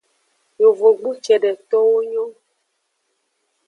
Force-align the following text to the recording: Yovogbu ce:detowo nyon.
Yovogbu 0.61 1.09
ce:detowo 1.23 1.97
nyon. 2.11 2.31